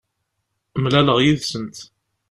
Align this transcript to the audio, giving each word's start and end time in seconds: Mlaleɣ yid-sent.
Mlaleɣ 0.81 1.17
yid-sent. 1.21 1.77